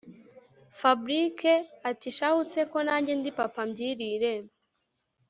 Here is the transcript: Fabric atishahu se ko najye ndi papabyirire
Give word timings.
Fabric 0.79 1.37
atishahu 1.89 2.39
se 2.51 2.61
ko 2.71 2.77
najye 2.85 3.13
ndi 3.17 3.31
papabyirire 3.37 4.33